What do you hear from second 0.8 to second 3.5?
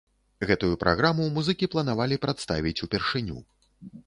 праграму музыкі планавалі прадставіць упершыню.